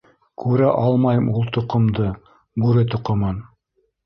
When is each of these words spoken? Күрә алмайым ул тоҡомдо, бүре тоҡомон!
Күрә 0.43 0.69
алмайым 0.85 1.27
ул 1.33 1.45
тоҡомдо, 1.57 2.09
бүре 2.65 2.87
тоҡомон! 2.97 3.41